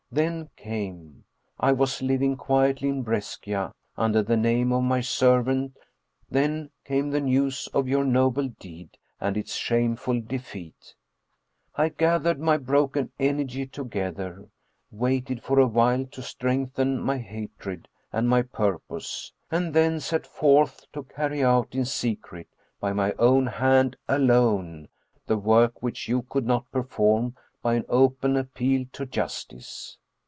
Then 0.13 0.49
came 0.57 1.23
I 1.57 1.71
was 1.71 2.01
living 2.01 2.35
quietly 2.35 2.89
in 2.89 3.01
Brescia 3.01 3.71
under 3.95 4.21
the 4.21 4.35
name 4.35 4.73
of 4.73 4.83
my 4.83 4.99
servant 4.99 5.77
then 6.29 6.69
came 6.83 7.11
the 7.11 7.21
news 7.21 7.69
of 7.73 7.87
your 7.87 8.03
noble 8.03 8.49
deed 8.49 8.97
and 9.21 9.37
its 9.37 9.55
shameful 9.55 10.19
defeat. 10.19 10.95
I 11.77 11.87
gathered 11.87 12.41
my 12.41 12.57
broken 12.57 13.13
energy 13.19 13.65
together, 13.65 14.49
waited 14.91 15.41
for 15.41 15.59
a 15.61 15.67
while 15.67 16.03
to 16.07 16.21
strengthen 16.21 16.99
my 16.99 17.17
hatred 17.17 17.87
and 18.11 18.27
my 18.27 18.41
purpose, 18.41 19.31
and 19.49 19.73
then 19.73 20.01
set 20.01 20.27
forth 20.27 20.91
to 20.91 21.03
carry 21.03 21.41
out 21.41 21.73
in 21.73 21.85
secret, 21.85 22.49
by 22.81 22.91
my 22.91 23.13
own 23.13 23.45
hand 23.47 23.95
alone, 24.09 24.89
the 25.27 25.37
work 25.37 25.81
which 25.81 26.09
you 26.09 26.21
could 26.23 26.45
not 26.45 26.69
perform 26.69 27.33
by 27.61 27.75
an 27.75 27.85
open 27.87 28.35
appeal 28.35 28.83
to 28.91 29.05
justice. 29.05 29.97